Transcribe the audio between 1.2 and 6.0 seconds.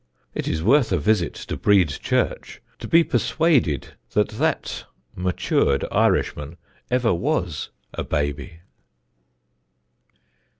to Brede church to be persuaded that that matured